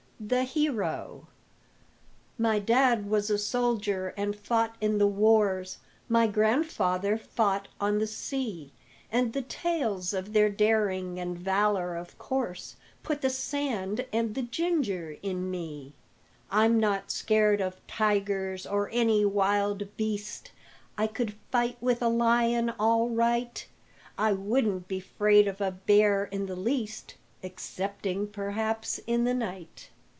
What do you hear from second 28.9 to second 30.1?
in the night.